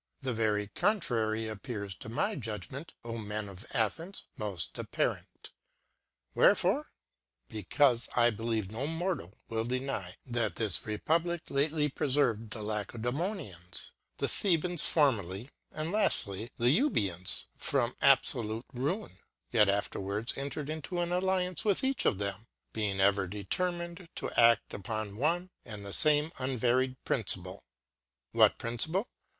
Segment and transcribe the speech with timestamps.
[0.23, 5.51] The very con trary appears to my Judgement, O Men of Athens, moft ap parent.
[6.33, 6.87] Wherefore?
[7.49, 14.27] Becaufe, I believe no Mortal will deny, that this Republic lately preferved the Lacedremonians; the
[14.27, 19.19] Thebans formerly, and laftly the Euboeans from abfolute Ruin,
[19.51, 24.29] yet afterwards entered into an Alliance with each of them, be ing ever determined to
[24.29, 27.61] adl: upon one, and the fame unvaried Principle.
[28.31, 29.07] What Principle?